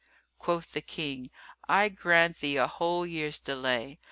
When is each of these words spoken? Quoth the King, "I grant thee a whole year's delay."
Quoth 0.39 0.71
the 0.71 0.81
King, 0.81 1.29
"I 1.69 1.87
grant 1.89 2.39
thee 2.39 2.57
a 2.57 2.65
whole 2.65 3.05
year's 3.05 3.37
delay." 3.37 3.99